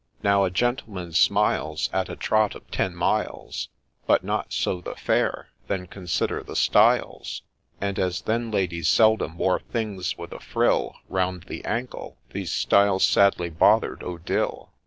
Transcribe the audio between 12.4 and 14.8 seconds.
stiles sadly bother'd Odille.